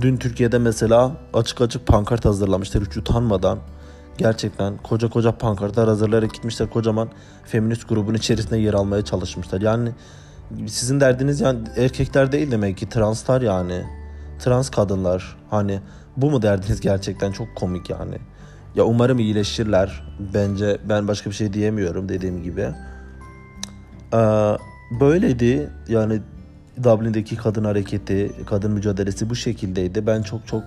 [0.00, 3.58] Dün Türkiye'de mesela açık açık pankart hazırlamışlar hiç utanmadan.
[4.20, 7.08] Gerçekten koca koca pankartlar hazırlayarak gitmişler kocaman
[7.44, 9.60] feminist grubun içerisinde yer almaya çalışmışlar.
[9.60, 9.92] Yani
[10.66, 13.84] sizin derdiniz yani erkekler değil demek ki translar yani.
[14.38, 15.80] Trans kadınlar hani
[16.16, 18.18] bu mu derdiniz gerçekten çok komik yani.
[18.74, 20.02] Ya umarım iyileşirler.
[20.34, 22.68] Bence ben başka bir şey diyemiyorum dediğim gibi.
[24.14, 24.56] Ee,
[25.00, 26.20] böyleydi yani
[26.82, 30.06] Dublin'deki kadın hareketi, kadın mücadelesi bu şekildeydi.
[30.06, 30.62] Ben çok çok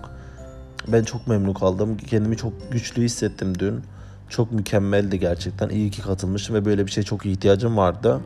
[0.87, 1.97] ben çok memnun kaldım.
[1.97, 3.81] Kendimi çok güçlü hissettim dün.
[4.29, 5.69] Çok mükemmeldi gerçekten.
[5.69, 8.21] İyi ki katılmışım ve böyle bir şey çok ihtiyacım vardı.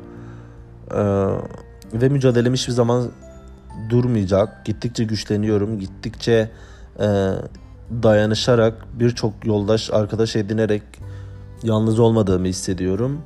[0.92, 0.98] Ee,
[1.94, 3.08] ve mücadelem hiçbir zaman
[3.90, 4.66] durmayacak.
[4.66, 5.80] Gittikçe güçleniyorum.
[5.80, 6.52] Gittikçe
[7.00, 7.32] e,
[8.04, 10.84] dayanışarak birçok yoldaş, arkadaş edinerek
[11.64, 13.22] yalnız olmadığımı hissediyorum.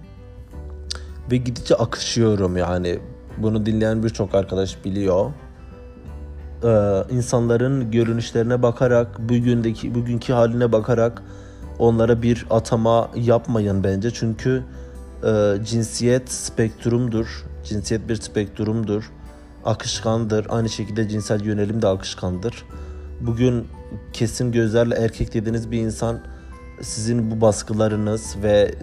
[1.31, 2.99] Ve gidince akışıyorum yani.
[3.37, 5.31] Bunu dinleyen birçok arkadaş biliyor.
[6.63, 11.23] Ee, insanların görünüşlerine bakarak, bugündeki bugünkü haline bakarak
[11.79, 14.11] onlara bir atama yapmayın bence.
[14.11, 14.63] Çünkü
[15.23, 17.45] e, cinsiyet spektrumdur.
[17.63, 19.11] Cinsiyet bir spektrumdur.
[19.65, 20.45] Akışkandır.
[20.49, 22.65] Aynı şekilde cinsel yönelim de akışkandır.
[23.21, 23.67] Bugün
[24.13, 26.19] kesin gözlerle erkek dediğiniz bir insan
[26.81, 28.75] sizin bu baskılarınız ve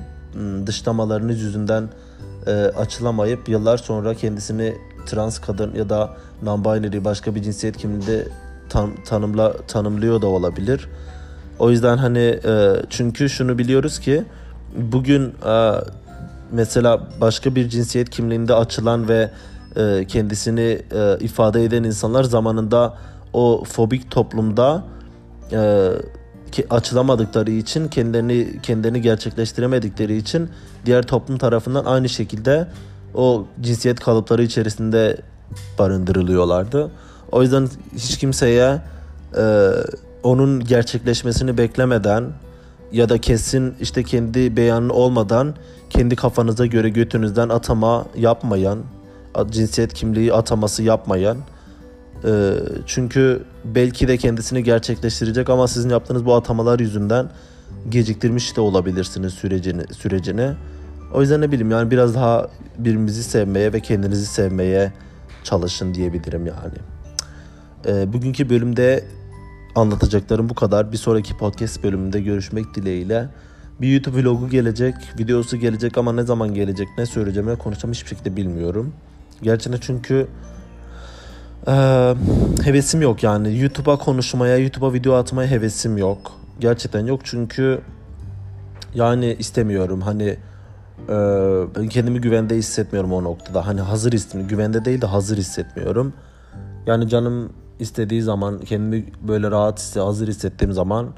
[0.66, 1.88] dışlamalarınız yüzünden
[2.46, 4.74] e, açılamayıp yıllar sonra kendisini
[5.06, 8.28] trans kadın ya da non-binary başka bir cinsiyet kimliğinde
[8.68, 10.88] tan tanımla tanımlıyor da olabilir.
[11.58, 14.24] O yüzden hani e, çünkü şunu biliyoruz ki
[14.76, 15.72] bugün e,
[16.52, 19.30] mesela başka bir cinsiyet kimliğinde açılan ve
[19.76, 22.98] e, kendisini e, ifade eden insanlar zamanında
[23.32, 24.84] o fobik toplumda
[25.52, 25.90] e,
[26.70, 30.48] açılamadıkları için kendilerini kendilerini gerçekleştiremedikleri için
[30.86, 32.68] diğer toplum tarafından aynı şekilde
[33.14, 35.16] o cinsiyet kalıpları içerisinde
[35.78, 36.90] barındırılıyorlardı.
[37.32, 38.82] O yüzden hiç kimseye
[39.36, 39.70] e,
[40.22, 42.24] onun gerçekleşmesini beklemeden
[42.92, 45.54] ya da kesin işte kendi beyanı olmadan
[45.90, 48.78] kendi kafanıza göre götünüzden atama yapmayan,
[49.50, 51.36] cinsiyet kimliği ataması yapmayan
[52.24, 52.52] e,
[52.86, 57.30] çünkü belki de kendisini gerçekleştirecek ama sizin yaptığınız bu atamalar yüzünden
[57.88, 60.50] geciktirmiş de olabilirsiniz sürecini sürecini.
[61.14, 64.92] O yüzden ne bileyim yani biraz daha birbirimizi sevmeye ve kendinizi sevmeye
[65.44, 66.78] çalışın diyebilirim yani.
[67.86, 69.04] E, bugünkü bölümde
[69.74, 70.92] anlatacaklarım bu kadar.
[70.92, 73.28] Bir sonraki podcast bölümünde görüşmek dileğiyle.
[73.80, 78.08] Bir YouTube vlogu gelecek, videosu gelecek ama ne zaman gelecek, ne söyleyeceğim, ne konuşacağım hiçbir
[78.08, 78.92] şekilde bilmiyorum.
[79.42, 80.26] Gerçekten çünkü
[81.66, 81.72] e,
[82.64, 83.58] hevesim yok yani.
[83.58, 86.32] YouTube'a konuşmaya, YouTube'a video atmaya hevesim yok.
[86.60, 87.80] Gerçekten yok çünkü
[88.94, 90.00] yani istemiyorum.
[90.00, 90.36] Hani
[91.08, 93.66] e, kendimi güvende hissetmiyorum o noktada.
[93.66, 94.48] Hani hazır hissetmiyorum.
[94.48, 96.12] Güvende değil de hazır hissetmiyorum.
[96.86, 101.08] Yani canım istediği zaman kendimi böyle rahat hisse, hazır hissettiğim zaman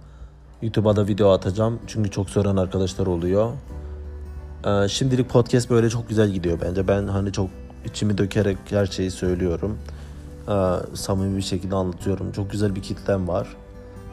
[0.62, 1.78] YouTube'a da video atacağım.
[1.86, 3.52] Çünkü çok soran arkadaşlar oluyor.
[4.66, 6.88] Ee, şimdilik podcast böyle çok güzel gidiyor bence.
[6.88, 7.50] Ben hani çok
[7.84, 9.78] içimi dökerek her şeyi söylüyorum.
[10.48, 12.32] Ee, samimi bir şekilde anlatıyorum.
[12.32, 13.56] Çok güzel bir kitlem var.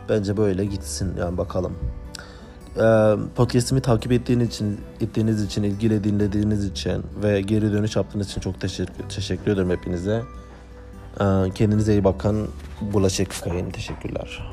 [0.09, 1.73] Bence böyle gitsin yani bakalım.
[2.79, 8.41] Ee, podcast'imi takip ettiğiniz için, ettiğiniz için, ilgili dinlediğiniz için ve geri dönüş yaptığınız için
[8.41, 10.23] çok teşekkür, teşekkür ederim hepinize.
[11.21, 11.23] Ee,
[11.55, 12.49] kendinize iyi bakın.
[12.81, 13.71] Bulaşık yıkayın.
[13.71, 14.51] Teşekkürler.